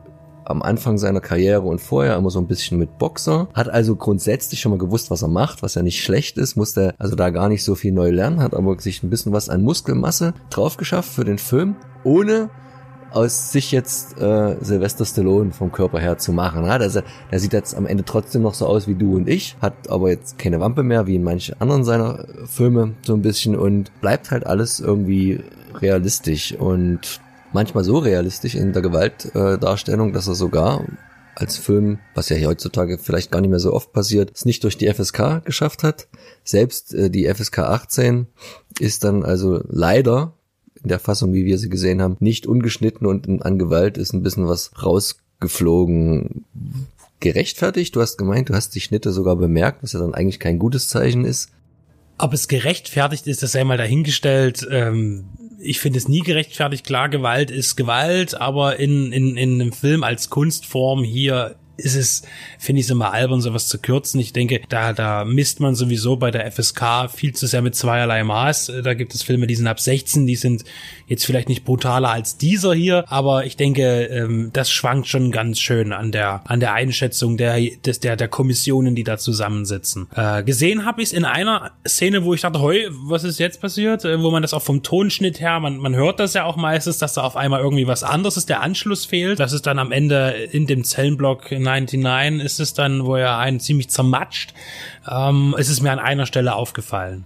am 0.45 0.63
Anfang 0.63 0.99
seiner 0.99 1.21
Karriere 1.21 1.63
und 1.63 1.81
vorher 1.81 2.17
immer 2.17 2.31
so 2.31 2.39
ein 2.39 2.47
bisschen 2.47 2.79
mit 2.79 2.99
Boxer, 2.99 3.49
hat 3.55 3.69
also 3.69 3.97
grundsätzlich 3.97 4.61
schon 4.61 4.71
mal 4.71 4.79
gewusst, 4.79 5.11
was 5.11 5.23
er 5.23 5.29
macht, 5.29 5.63
was 5.63 5.75
ja 5.75 5.83
nicht 5.83 6.03
schlecht 6.03 6.39
ist, 6.39 6.57
musste 6.57 6.95
also 6.99 7.17
da 7.17 7.31
gar 7.31 7.49
nicht 7.49 7.65
so 7.65 7.75
viel 7.75 7.93
neu 7.93 8.11
lernen, 8.11 8.41
hat 8.41 8.55
aber 8.55 8.79
sich 8.79 9.03
ein 9.03 9.11
bisschen 9.11 9.33
was 9.33 9.49
an 9.49 9.63
Muskelmasse 9.63 10.35
drauf 10.51 10.77
geschafft 10.77 11.11
für 11.13 11.25
den 11.25 11.39
Film, 11.39 11.77
ohne 12.05 12.51
aus 13.15 13.53
sich 13.53 13.73
jetzt 13.73 14.19
äh, 14.21 14.57
Sylvester 14.61 15.05
Stallone 15.05 15.53
vom 15.53 15.71
Körper 15.71 15.99
her 15.99 16.19
zu 16.19 16.33
machen. 16.33 16.65
Ja? 16.65 16.73
Also, 16.73 17.03
der 17.31 17.39
sieht 17.39 17.53
jetzt 17.53 17.75
am 17.75 17.87
Ende 17.87 18.05
trotzdem 18.05 18.43
noch 18.43 18.55
so 18.55 18.67
aus 18.67 18.89
wie 18.89 18.95
du 18.95 19.17
und 19.17 19.29
ich, 19.29 19.57
hat 19.61 19.91
aber 19.91 20.11
jetzt 20.11 20.39
keine 20.39 20.61
Wampe 20.61 20.83
mehr, 20.83 21.07
wie 21.07 21.17
in 21.17 21.23
manchen 21.23 21.61
anderen 21.61 21.85
seiner 21.85 22.25
Filme 22.47 22.95
so 23.07 23.15
ein 23.15 23.23
bisschen 23.23 23.57
und 23.57 23.93
bleibt 24.01 24.31
halt 24.31 24.47
alles 24.47 24.81
irgendwie 24.81 25.41
realistisch 25.81 26.55
und 26.59 27.21
manchmal 27.53 27.85
so 27.85 27.99
realistisch 27.99 28.55
in 28.55 28.73
der 28.73 28.83
Gewaltdarstellung, 28.83 30.11
äh, 30.11 30.13
dass 30.13 30.29
er 30.29 30.35
sogar 30.35 30.85
als 31.35 31.57
Film, 31.57 31.99
was 32.15 32.29
ja 32.29 32.37
heutzutage 32.47 32.99
vielleicht 32.99 33.31
gar 33.31 33.41
nicht 33.41 33.51
mehr 33.51 33.59
so 33.59 33.73
oft 33.73 33.93
passiert, 33.93 34.33
es 34.35 34.45
nicht 34.45 34.65
durch 34.65 34.77
die 34.77 34.93
FSK 34.93 35.45
geschafft 35.45 35.83
hat. 35.83 36.09
Selbst 36.45 36.95
äh, 36.95 37.11
die 37.11 37.33
FSK 37.33 37.61
18 37.61 38.27
ist 38.79 39.05
dann 39.05 39.25
also 39.25 39.63
leider 39.69 40.35
in 40.83 40.89
der 40.89 40.99
Fassung, 40.99 41.33
wie 41.33 41.45
wir 41.45 41.59
sie 41.59 41.69
gesehen 41.69 42.03
haben, 42.03 42.17
nicht 42.21 42.47
ungeschnitten 42.47 43.07
und 43.07 43.43
an 43.45 43.59
Gewalt 43.59 43.99
ist 43.99 44.13
ein 44.13 44.23
bisschen 44.23 44.49
was 44.49 44.73
rausgeflogen. 44.83 46.45
Gerechtfertigt? 47.21 47.95
Du 47.95 48.01
hast 48.01 48.17
gemeint, 48.17 48.49
du 48.49 48.55
hast 48.55 48.75
die 48.75 48.81
Schnitte 48.81 49.13
sogar 49.13 49.37
bemerkt, 49.37 49.83
was 49.83 49.93
ja 49.93 50.01
dann 50.01 50.15
eigentlich 50.15 50.41
kein 50.41 50.59
gutes 50.59 50.89
Zeichen 50.89 51.25
ist. 51.25 51.51
Ob 52.19 52.33
es 52.33 52.49
gerechtfertigt 52.49 53.27
ist, 53.29 53.43
das 53.43 53.53
sei 53.53 53.63
mal 53.65 53.79
dahingestellt. 53.79 54.67
Ähm, 54.71 55.27
ich 55.63 55.81
finde 55.81 55.99
es 55.99 56.09
nie 56.09 56.21
gerechtfertigt. 56.21 56.85
Klar, 56.85 57.09
Gewalt 57.09 57.51
ist 57.51 57.77
Gewalt, 57.77 58.35
aber 58.35 58.79
in, 58.79 59.13
in, 59.13 59.37
in 59.37 59.61
einem 59.61 59.73
Film 59.73 60.03
als 60.03 60.31
Kunstform 60.31 61.05
hier 61.05 61.57
ist 61.77 61.97
es, 61.97 62.23
finde 62.59 62.81
ich 62.81 62.87
es 62.87 62.91
immer 62.91 63.13
albern, 63.13 63.41
sowas 63.41 63.69
zu 63.69 63.79
kürzen. 63.79 64.21
Ich 64.21 64.33
denke, 64.33 64.61
da, 64.69 64.93
da 64.93 65.25
misst 65.25 65.61
man 65.61 65.75
sowieso 65.75 66.17
bei 66.17 66.31
der 66.31 66.51
FSK 66.51 67.11
viel 67.13 67.35
zu 67.35 67.47
sehr 67.47 67.63
mit 67.63 67.75
zweierlei 67.75 68.25
Maß. 68.25 68.73
Da 68.85 68.95
gibt 68.95 69.15
es 69.15 69.23
Filme, 69.23 69.47
die 69.47 69.55
sind 69.55 69.67
ab 69.67 69.81
16, 69.81 70.27
die 70.27 70.37
sind 70.37 70.65
jetzt 71.07 71.25
vielleicht 71.25 71.49
nicht 71.49 71.65
brutaler 71.65 72.11
als 72.11 72.37
dieser 72.37 72.75
hier, 72.75 73.05
aber 73.11 73.45
ich 73.45 73.57
denke, 73.57 74.05
ähm, 74.05 74.51
das 74.53 74.71
schwankt 74.71 75.09
schon 75.09 75.31
ganz 75.31 75.61
schön 75.61 75.93
an 75.93 76.13
der, 76.13 76.43
an 76.45 76.61
der 76.61 76.73
Einschätzung 76.75 77.37
der, 77.37 77.61
des, 77.85 78.01
der, 78.01 78.17
der 78.17 78.29
Kommissionen, 78.29 78.95
die 78.95 79.05
da 79.05 79.19
zusammensitzen. 79.19 80.09
Äh, 80.15 80.43
gesehen 80.43 80.85
habe 80.85 81.03
ich 81.03 81.09
es 81.09 81.13
in 81.13 81.25
einer 81.25 81.73
Szene, 81.87 82.25
wo 82.25 82.35
ich 82.35 82.41
dachte, 82.41 82.61
heu, 82.61 82.77
was 83.05 83.25
ist 83.25 83.39
jetzt 83.39 83.61
passiert? 83.61 84.05
Äh, 84.05 84.23
wo 84.23 84.31
man 84.31 84.43
das 84.43 84.55
auch 84.55 84.63
vom 84.63 84.83
Tonschnitt 84.83 85.41
her, 85.41 85.61
man, 85.61 85.79
man 85.79 85.95
hört 85.95 86.21
das 86.21 86.35
ja 86.35 86.45
auch 86.45 86.57
meistens, 86.57 86.99
dass 86.99 87.15
da 87.15 87.23
auf 87.23 87.37
einmal 87.37 87.61
irgendwie 87.61 87.87
was 87.87 88.05
anderes 88.05 88.37
ist, 88.37 88.49
der 88.49 88.61
Anschluss 88.63 89.05
fehlt. 89.05 89.41
Das 89.41 89.53
ist 89.53 89.67
dann 89.67 89.79
am 89.79 89.93
Ende 89.93 90.31
in 90.53 90.67
dem 90.67 90.85
Zellenblock 90.85 91.51
99 91.63 92.45
ist 92.45 92.61
es 92.61 92.75
dann, 92.75 93.05
wo 93.05 93.17
er 93.17 93.39
einen 93.39 93.61
ziemlich 93.61 93.91
zermatscht. 93.91 94.55
Ähm, 95.11 95.55
es 95.59 95.69
ist 95.69 95.81
mir 95.81 95.91
an 95.91 95.99
einer 95.99 96.27
Stelle 96.27 96.55
aufgefallen. 96.55 97.25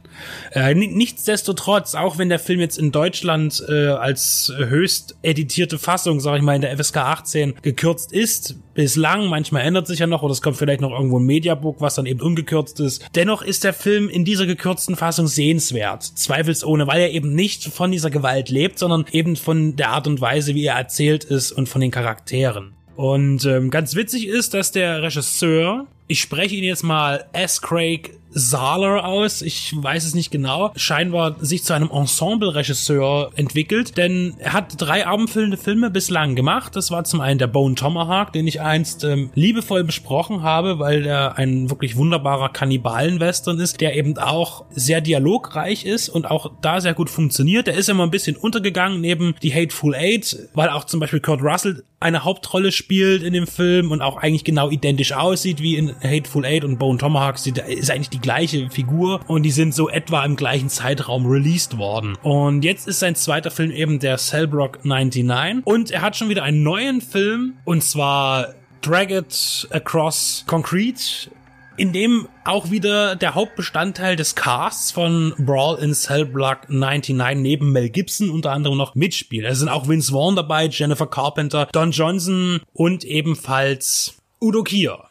Äh, 0.52 0.74
nichtsdestotrotz, 0.74 1.94
auch 1.94 2.18
wenn 2.18 2.28
der 2.28 2.38
Film 2.38 2.60
jetzt 2.60 2.78
in 2.78 2.92
Deutschland 2.92 3.62
äh, 3.68 3.88
als 3.88 4.52
höchst 4.56 5.16
editierte 5.22 5.78
Fassung, 5.78 6.20
sag 6.20 6.36
ich 6.36 6.42
mal, 6.42 6.54
in 6.54 6.62
der 6.62 6.76
FSK 6.76 6.96
18 6.96 7.54
gekürzt 7.62 8.12
ist, 8.12 8.56
bislang, 8.74 9.26
manchmal 9.26 9.62
ändert 9.62 9.86
sich 9.86 9.98
ja 9.98 10.06
noch, 10.06 10.22
oder 10.22 10.32
es 10.32 10.42
kommt 10.42 10.56
vielleicht 10.56 10.80
noch 10.80 10.92
irgendwo 10.92 11.18
ein 11.18 11.26
Mediabook, 11.26 11.80
was 11.80 11.96
dann 11.96 12.06
eben 12.06 12.20
ungekürzt 12.20 12.78
ist. 12.78 13.04
Dennoch 13.14 13.42
ist 13.42 13.64
der 13.64 13.72
Film 13.72 14.08
in 14.08 14.24
dieser 14.24 14.46
gekürzten 14.46 14.96
Fassung 14.96 15.26
sehenswert. 15.26 16.04
Zweifelsohne, 16.04 16.86
weil 16.86 17.00
er 17.00 17.10
eben 17.10 17.34
nicht 17.34 17.64
von 17.64 17.90
dieser 17.90 18.10
Gewalt 18.10 18.48
lebt, 18.48 18.78
sondern 18.78 19.06
eben 19.10 19.36
von 19.36 19.76
der 19.76 19.90
Art 19.90 20.06
und 20.06 20.20
Weise, 20.20 20.54
wie 20.54 20.66
er 20.66 20.76
erzählt 20.76 21.24
ist 21.24 21.52
und 21.52 21.68
von 21.68 21.80
den 21.80 21.90
Charakteren. 21.90 22.75
Und 22.96 23.44
ähm, 23.44 23.70
ganz 23.70 23.94
witzig 23.94 24.26
ist, 24.26 24.54
dass 24.54 24.72
der 24.72 25.02
Regisseur, 25.02 25.86
ich 26.08 26.20
spreche 26.20 26.54
ihn 26.56 26.64
jetzt 26.64 26.84
mal 26.84 27.26
S. 27.32 27.60
Craig 27.62 28.16
Zahler 28.36 29.04
aus, 29.06 29.40
ich 29.40 29.72
weiß 29.74 30.04
es 30.04 30.14
nicht 30.14 30.30
genau, 30.30 30.70
scheinbar 30.76 31.36
sich 31.40 31.64
zu 31.64 31.72
einem 31.72 31.90
Ensemble-Regisseur 31.90 33.30
entwickelt, 33.34 33.96
denn 33.96 34.34
er 34.38 34.52
hat 34.52 34.74
drei 34.76 35.06
abendfüllende 35.06 35.56
Filme 35.56 35.90
bislang 35.90 36.34
gemacht. 36.34 36.76
Das 36.76 36.90
war 36.90 37.04
zum 37.04 37.22
einen 37.22 37.38
der 37.38 37.46
Bone 37.46 37.76
Tomahawk, 37.76 38.32
den 38.32 38.46
ich 38.46 38.60
einst 38.60 39.04
ähm, 39.04 39.30
liebevoll 39.34 39.84
besprochen 39.84 40.42
habe, 40.42 40.78
weil 40.78 41.02
der 41.02 41.38
ein 41.38 41.70
wirklich 41.70 41.96
wunderbarer 41.96 42.50
Kannibalen-Western 42.50 43.58
ist, 43.58 43.80
der 43.80 43.96
eben 43.96 44.18
auch 44.18 44.66
sehr 44.70 45.00
dialogreich 45.00 45.86
ist 45.86 46.10
und 46.10 46.30
auch 46.30 46.52
da 46.60 46.80
sehr 46.82 46.94
gut 46.94 47.08
funktioniert. 47.08 47.66
Der 47.66 47.74
ist 47.74 47.88
immer 47.88 48.02
ein 48.02 48.10
bisschen 48.10 48.36
untergegangen 48.36 49.00
neben 49.00 49.34
die 49.42 49.54
Hateful 49.54 49.94
Eight, 49.94 50.36
weil 50.52 50.68
auch 50.68 50.84
zum 50.84 51.00
Beispiel 51.00 51.20
Kurt 51.20 51.42
Russell 51.42 51.84
eine 51.98 52.24
Hauptrolle 52.24 52.72
spielt 52.72 53.22
in 53.22 53.32
dem 53.32 53.46
Film 53.46 53.90
und 53.90 54.02
auch 54.02 54.18
eigentlich 54.18 54.44
genau 54.44 54.70
identisch 54.70 55.12
aussieht 55.12 55.62
wie 55.62 55.76
in 55.76 55.94
Hateful 56.02 56.44
Eight 56.44 56.64
und 56.64 56.78
Bone 56.78 56.98
Tomahawk. 56.98 57.36
Ist 57.36 57.90
eigentlich 57.90 58.10
die 58.10 58.20
gleiche 58.20 58.70
Figur 58.70 59.20
und 59.26 59.42
die 59.42 59.50
sind 59.50 59.74
so 59.74 59.88
etwa 59.88 60.24
im 60.24 60.36
gleichen 60.36 60.68
Zeitraum 60.68 61.26
released 61.26 61.78
worden. 61.78 62.16
Und 62.22 62.64
jetzt 62.64 62.88
ist 62.88 63.00
sein 63.00 63.14
zweiter 63.14 63.50
Film 63.50 63.70
eben 63.70 63.98
der 63.98 64.18
Cellbrock 64.18 64.84
99 64.84 65.66
und 65.66 65.90
er 65.90 66.02
hat 66.02 66.16
schon 66.16 66.28
wieder 66.28 66.42
einen 66.42 66.62
neuen 66.62 67.00
Film 67.00 67.54
und 67.64 67.82
zwar 67.82 68.54
Drag 68.82 69.10
It 69.10 69.68
Across 69.70 70.44
Concrete 70.46 71.30
in 71.76 71.92
dem 71.92 72.28
auch 72.44 72.70
wieder 72.70 73.16
der 73.16 73.34
Hauptbestandteil 73.34 74.16
des 74.16 74.34
Casts 74.34 74.90
von 74.90 75.34
Brawl 75.38 75.78
in 75.78 75.94
Cell 75.94 76.24
Block 76.24 76.68
99 76.68 77.36
neben 77.36 77.72
Mel 77.72 77.90
Gibson 77.90 78.30
unter 78.30 78.52
anderem 78.52 78.78
noch 78.78 78.94
mitspielt. 78.94 79.44
Es 79.44 79.58
sind 79.58 79.68
auch 79.68 79.88
Vince 79.88 80.12
Vaughn 80.12 80.36
dabei, 80.36 80.66
Jennifer 80.66 81.06
Carpenter, 81.06 81.68
Don 81.72 81.90
Johnson 81.90 82.60
und 82.72 83.04
ebenfalls 83.04 84.16
Udo 84.40 84.62
Kier. 84.62 85.05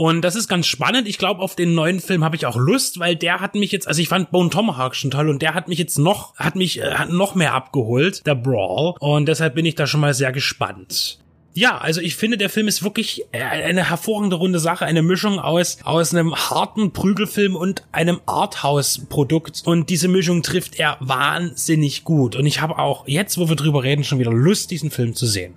Und 0.00 0.22
das 0.22 0.36
ist 0.36 0.46
ganz 0.46 0.68
spannend. 0.68 1.08
Ich 1.08 1.18
glaube, 1.18 1.42
auf 1.42 1.56
den 1.56 1.74
neuen 1.74 1.98
Film 1.98 2.22
habe 2.22 2.36
ich 2.36 2.46
auch 2.46 2.54
Lust, 2.54 3.00
weil 3.00 3.16
der 3.16 3.40
hat 3.40 3.56
mich 3.56 3.72
jetzt, 3.72 3.88
also 3.88 4.00
ich 4.00 4.08
fand 4.08 4.30
Bone 4.30 4.48
Tomahawk 4.48 4.94
schon 4.94 5.10
toll 5.10 5.28
und 5.28 5.42
der 5.42 5.54
hat 5.54 5.66
mich 5.66 5.80
jetzt 5.80 5.98
noch, 5.98 6.36
hat 6.36 6.54
mich 6.54 6.78
äh, 6.78 6.94
hat 6.94 7.10
noch 7.10 7.34
mehr 7.34 7.52
abgeholt, 7.52 8.24
der 8.24 8.36
Brawl. 8.36 8.94
Und 9.00 9.26
deshalb 9.26 9.56
bin 9.56 9.66
ich 9.66 9.74
da 9.74 9.88
schon 9.88 9.98
mal 9.98 10.14
sehr 10.14 10.30
gespannt. 10.30 11.18
Ja, 11.52 11.78
also 11.78 12.00
ich 12.00 12.14
finde, 12.14 12.36
der 12.36 12.48
Film 12.48 12.68
ist 12.68 12.84
wirklich 12.84 13.24
äh, 13.32 13.42
eine 13.42 13.90
hervorragende 13.90 14.36
runde 14.36 14.60
Sache, 14.60 14.86
eine 14.86 15.02
Mischung 15.02 15.40
aus 15.40 15.78
aus 15.82 16.14
einem 16.14 16.32
harten 16.32 16.92
Prügelfilm 16.92 17.56
und 17.56 17.82
einem 17.90 18.20
Arthouse-Produkt 18.24 19.62
und 19.64 19.90
diese 19.90 20.06
Mischung 20.06 20.44
trifft 20.44 20.78
er 20.78 20.96
wahnsinnig 21.00 22.04
gut 22.04 22.36
und 22.36 22.46
ich 22.46 22.60
habe 22.60 22.78
auch 22.78 23.08
jetzt, 23.08 23.36
wo 23.36 23.48
wir 23.48 23.56
drüber 23.56 23.82
reden, 23.82 24.04
schon 24.04 24.20
wieder 24.20 24.32
Lust, 24.32 24.70
diesen 24.70 24.92
Film 24.92 25.16
zu 25.16 25.26
sehen. 25.26 25.54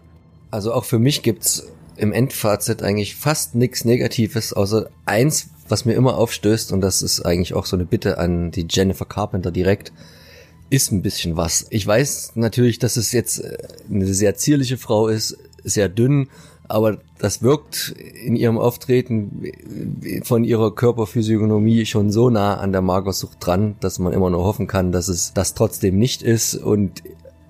Also 0.50 0.74
auch 0.74 0.86
für 0.86 0.98
mich 0.98 1.22
gibt's 1.22 1.72
im 1.98 2.14
Endfazit 2.14 2.84
eigentlich 2.84 3.16
fast 3.16 3.56
nichts 3.56 3.86
Negatives, 3.86 4.54
außer 4.54 4.90
eins, 5.06 5.50
was 5.68 5.86
mir 5.86 5.94
immer 5.94 6.18
aufstößt, 6.18 6.72
und 6.72 6.82
das 6.82 7.02
ist 7.02 7.22
eigentlich 7.22 7.54
auch 7.54 7.66
so 7.66 7.76
eine 7.76 7.86
Bitte 7.86 8.18
an 8.18 8.52
die 8.52 8.68
Jennifer 8.70 9.06
Carpenter 9.06 9.52
direkt, 9.52 9.92
ist 10.70 10.92
ein 10.92 11.02
bisschen 11.02 11.38
was. 11.38 11.68
Ich 11.70 11.86
weiß 11.86 12.34
natürlich, 12.36 12.80
dass 12.80 12.98
es 12.98 13.12
jetzt 13.12 13.40
äh, 13.40 13.58
eine 13.90 14.14
sehr 14.14 14.36
zierliche 14.36 14.78
Frau 14.78 15.08
ist, 15.08 15.38
sehr 15.64 15.90
dünn, 15.90 16.30
aber 16.72 17.00
das 17.20 17.44
wirkt 17.44 17.94
in 18.24 18.38
ihrem 18.38 18.58
Auftreten 18.58 19.44
von 20.24 20.46
ihrer 20.46 20.74
Körperphysiognomie 20.74 21.86
schon 21.86 22.12
so 22.12 22.30
nah 22.30 22.58
an 22.58 22.72
der 22.72 22.82
Magersucht 22.82 23.46
dran, 23.46 23.76
dass 23.82 24.00
man 24.00 24.14
immer 24.14 24.30
nur 24.30 24.46
hoffen 24.46 24.68
kann, 24.68 24.94
dass 24.94 25.10
es 25.10 25.34
das 25.34 25.54
trotzdem 25.54 26.00
nicht 26.00 26.24
ist. 26.24 26.56
Und 26.56 27.04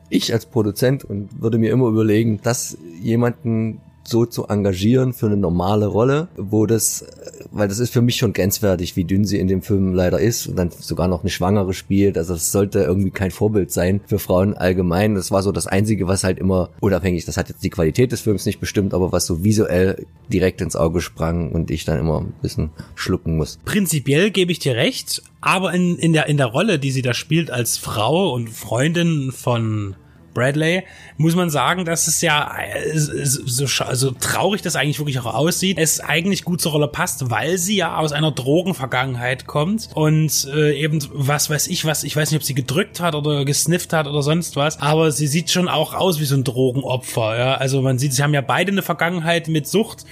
ich 0.10 0.34
als 0.34 0.48
Produzent 0.48 1.04
und 1.06 1.40
würde 1.40 1.60
mir 1.60 1.72
immer 1.72 1.88
überlegen, 1.88 2.42
dass 2.42 2.78
jemanden 3.00 3.80
so 4.03 4.25
zu 4.25 4.48
engagieren 4.48 5.13
für 5.13 5.27
eine 5.27 5.38
normale 5.38 5.88
Rolle, 5.88 6.27
wo 6.38 6.65
das, 6.65 7.05
weil 7.51 7.67
das 7.67 7.79
ist 7.79 7.93
für 7.93 8.01
mich 8.01 8.17
schon 8.17 8.34
grenzwertig, 8.34 8.96
wie 8.96 9.05
dünn 9.05 9.25
sie 9.25 9.39
in 9.39 9.48
dem 9.48 9.62
Film 9.62 9.93
leider 9.93 10.20
ist 10.20 10.48
und 10.48 10.55
dann 10.55 10.72
sogar 10.72 11.08
noch 11.08 11.22
eine 11.22 11.29
Schwangere 11.29 11.74
spielt. 11.74 12.17
Also 12.17 12.34
das 12.34 12.51
sollte 12.51 12.79
irgendwie 12.79 13.12
kein 13.12 13.31
Vorbild 13.31 13.72
sein 13.72 14.01
für 14.05 14.20
Frauen 14.20 14.55
allgemein. 14.55 15.15
Das 15.15 15.31
war 15.31 15.43
so 15.43 15.51
das 15.51 15.67
Einzige, 15.67 16.08
was 16.08 16.24
halt 16.24 16.39
immer 16.39 16.70
unabhängig, 16.79 17.25
das 17.25 17.38
hat 17.38 17.50
jetzt 17.50 17.63
die 17.63 17.70
Qualität 17.70 18.12
des 18.12 18.22
Films 18.22 18.46
nicht 18.46 18.60
bestimmt, 18.60 18.93
aber 18.93 19.12
was 19.12 19.25
so 19.25 19.43
visuell 19.43 20.05
direkt 20.29 20.62
ins 20.62 20.75
Auge 20.75 21.01
sprang 21.01 21.51
und 21.51 21.72
ich 21.72 21.86
dann 21.86 22.00
immer 22.00 22.22
ein 22.22 22.34
bisschen 22.41 22.72
schlucken 22.96 23.38
muss. 23.38 23.60
Prinzipiell 23.65 24.31
gebe 24.31 24.51
ich 24.51 24.60
dir 24.60 24.75
recht, 24.75 25.22
aber 25.41 25.74
in, 25.74 25.98
in, 25.98 26.13
der, 26.13 26.27
in 26.27 26.38
der 26.38 26.48
Rolle, 26.48 26.79
die 26.79 26.91
sie 26.91 27.01
da 27.01 27.13
spielt 27.13 27.51
als 27.51 27.77
Frau 27.77 28.34
und 28.34 28.50
Freundin 28.50 29.31
von 29.31 29.96
Bradley, 30.34 30.84
muss 31.18 31.36
man 31.36 31.50
sagen, 31.50 31.86
dass 31.86 32.08
es 32.08 32.22
ja 32.22 32.52
äh, 32.58 32.92
so 32.96 33.84
also 33.84 34.12
traurig 34.12 34.62
das 34.62 34.76
eigentlich 34.76 35.00
wirklich 35.00 35.20
auch 35.20 35.34
aussieht, 35.34 35.78
es 35.78 36.00
eigentlich 36.00 36.44
gut 36.44 36.62
zur 36.62 36.74
Rolle 36.74 36.88
passt, 36.88 37.30
weil 37.30 37.58
sie 37.58 37.78
ja 37.78 37.98
aus 37.98 38.12
einer 38.12 38.32
Drogenvergangenheit 38.32 39.48
kommt 39.48 39.90
und 39.94 40.48
äh, 40.54 40.74
eben 40.80 41.00
was 41.14 41.50
weiß 41.50 41.68
ich 41.68 41.86
was, 41.86 42.04
ich 42.04 42.16
weiß 42.16 42.32
nicht, 42.32 42.40
ob 42.40 42.44
sie 42.44 42.56
gedrückt 42.56 43.00
hat 43.00 43.16
oder 43.16 43.46
gesnifft 43.46 43.94
hat 43.94 44.08
oder 44.08 44.22
sonst 44.22 44.56
was, 44.56 44.80
aber 44.82 45.12
sie 45.12 45.28
sieht 45.28 45.50
schon 45.52 45.68
auch 45.68 45.94
aus 45.94 46.20
wie 46.20 46.26
so 46.26 46.36
ein 46.36 46.44
Drogenopfer, 46.44 47.38
ja, 47.38 47.54
also 47.56 47.82
man 47.82 48.00
sieht, 48.00 48.14
sie 48.14 48.24
haben 48.24 48.34
ja 48.34 48.42
beide 48.42 48.72
eine 48.72 48.82
Vergangenheit 48.82 49.48
mit 49.48 49.68
Sucht 49.68 50.06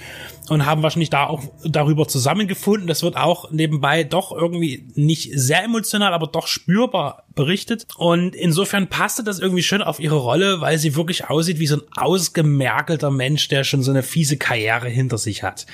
und 0.50 0.66
haben 0.66 0.82
wahrscheinlich 0.82 1.10
da 1.10 1.28
auch 1.28 1.44
darüber 1.64 2.08
zusammengefunden. 2.08 2.88
Das 2.88 3.04
wird 3.04 3.16
auch 3.16 3.50
nebenbei 3.52 4.02
doch 4.02 4.32
irgendwie 4.32 4.88
nicht 4.96 5.30
sehr 5.34 5.62
emotional, 5.62 6.12
aber 6.12 6.26
doch 6.26 6.48
spürbar 6.48 7.24
berichtet. 7.40 7.86
Und 7.96 8.36
insofern 8.36 8.88
passte 8.88 9.24
das 9.24 9.38
irgendwie 9.38 9.62
schön 9.62 9.80
auf 9.80 9.98
ihre 9.98 10.16
Rolle, 10.16 10.60
weil 10.60 10.76
sie 10.76 10.94
wirklich 10.94 11.30
aussieht 11.30 11.58
wie 11.58 11.66
so 11.66 11.76
ein 11.76 11.82
ausgemerkelter 11.96 13.10
Mensch, 13.10 13.48
der 13.48 13.64
schon 13.64 13.82
so 13.82 13.90
eine 13.90 14.02
fiese 14.02 14.36
Karriere 14.36 14.88
hinter 14.88 15.16
sich 15.16 15.42
hat. 15.42 15.64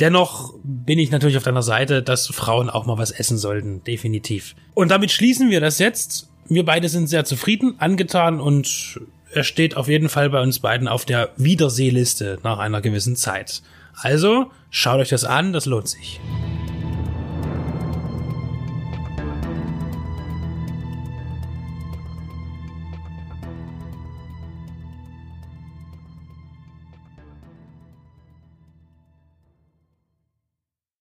Dennoch 0.00 0.54
bin 0.64 0.98
ich 0.98 1.12
natürlich 1.12 1.36
auf 1.36 1.44
deiner 1.44 1.62
Seite, 1.62 2.02
dass 2.02 2.26
Frauen 2.26 2.68
auch 2.68 2.84
mal 2.84 2.98
was 2.98 3.12
essen 3.12 3.38
sollten, 3.38 3.84
definitiv. 3.84 4.56
Und 4.74 4.90
damit 4.90 5.12
schließen 5.12 5.50
wir 5.50 5.60
das 5.60 5.78
jetzt. 5.78 6.30
Wir 6.48 6.64
beide 6.64 6.88
sind 6.88 7.06
sehr 7.06 7.24
zufrieden, 7.24 7.76
angetan 7.78 8.40
und 8.40 9.00
er 9.32 9.44
steht 9.44 9.76
auf 9.76 9.88
jeden 9.88 10.08
Fall 10.08 10.30
bei 10.30 10.42
uns 10.42 10.58
beiden 10.58 10.88
auf 10.88 11.04
der 11.04 11.30
Wiedersehliste 11.36 12.38
nach 12.42 12.58
einer 12.58 12.80
gewissen 12.80 13.14
Zeit. 13.14 13.62
Also, 13.94 14.50
schaut 14.70 14.98
euch 14.98 15.10
das 15.10 15.24
an, 15.24 15.52
das 15.52 15.66
lohnt 15.66 15.88
sich. 15.88 16.20